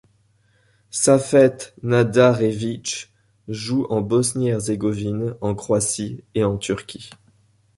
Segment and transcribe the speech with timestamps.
[0.89, 3.13] Safet Nadarević
[3.47, 7.11] joue en Bosnie-Herzégovine, en Croatie, et en Turquie.